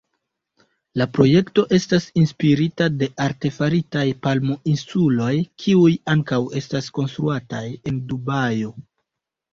[0.99, 5.31] La projekto estas inspirita de la artefaritaj Palmo-insuloj,
[5.65, 8.75] kiuj ankaŭ estas konstruataj en Dubajo.